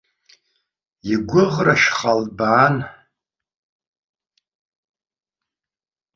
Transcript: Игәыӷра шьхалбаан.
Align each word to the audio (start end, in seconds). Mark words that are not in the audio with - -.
Игәыӷра 1.13 1.75
шьхалбаан. 1.81 2.75